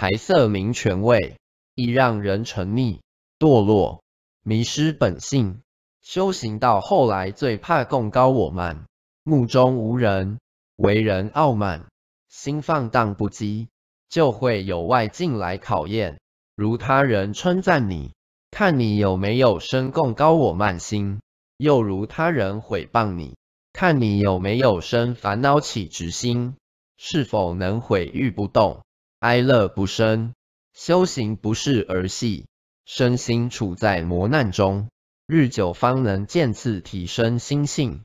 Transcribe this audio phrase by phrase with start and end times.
[0.00, 1.38] 财色名权位，
[1.74, 3.00] 易让人沉溺、
[3.36, 4.04] 堕落、
[4.44, 5.60] 迷失本性。
[6.02, 8.86] 修行到后来，最怕共高我慢，
[9.24, 10.38] 目中无人，
[10.76, 11.86] 为人傲慢，
[12.28, 13.66] 心放荡不羁，
[14.08, 16.20] 就会有外境来考验，
[16.54, 18.12] 如他人称赞你，
[18.52, 21.18] 看你有没有生共高我慢心；
[21.56, 23.34] 又如他人毁谤你，
[23.72, 26.54] 看你有没有生烦恼起执心，
[26.96, 28.84] 是否能毁誉不动。
[29.20, 30.32] 哀乐不生，
[30.74, 32.46] 修行不是儿戏，
[32.84, 34.90] 身心处在磨难中，
[35.26, 38.04] 日久方能渐次提升心性。